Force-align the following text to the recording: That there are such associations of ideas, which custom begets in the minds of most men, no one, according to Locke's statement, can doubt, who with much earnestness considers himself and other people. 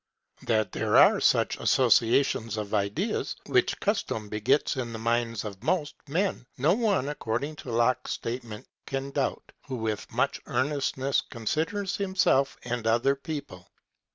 That 0.47 0.71
there 0.71 0.97
are 0.97 1.19
such 1.19 1.57
associations 1.59 2.57
of 2.57 2.73
ideas, 2.73 3.35
which 3.45 3.79
custom 3.79 4.29
begets 4.29 4.75
in 4.75 4.93
the 4.93 4.97
minds 4.97 5.45
of 5.45 5.61
most 5.63 5.93
men, 6.07 6.47
no 6.57 6.73
one, 6.73 7.07
according 7.07 7.57
to 7.57 7.71
Locke's 7.71 8.13
statement, 8.13 8.65
can 8.87 9.11
doubt, 9.11 9.51
who 9.67 9.75
with 9.75 10.11
much 10.11 10.41
earnestness 10.47 11.21
considers 11.29 11.97
himself 11.97 12.57
and 12.65 12.87
other 12.87 13.15
people. 13.15 13.67